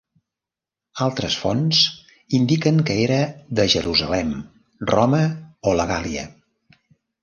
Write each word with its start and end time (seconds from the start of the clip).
Altres 1.07 1.35
fonts 1.41 1.81
indiquen 2.39 2.81
que 2.89 2.97
era 3.05 3.21
de 3.61 3.69
Jerusalem, 3.77 4.35
Roma 4.97 5.25
o 5.75 5.81
la 5.81 5.91
Gàl·lia. 5.97 6.31